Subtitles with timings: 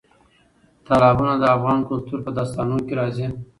[0.85, 3.27] تالابونه د افغان کلتور په داستانونو کې راځي.